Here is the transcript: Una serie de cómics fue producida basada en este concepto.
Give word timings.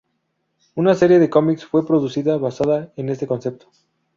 Una 0.73 0.95
serie 0.95 1.19
de 1.19 1.29
cómics 1.29 1.63
fue 1.63 1.85
producida 1.85 2.37
basada 2.39 2.91
en 2.95 3.09
este 3.09 3.27
concepto. 3.27 3.67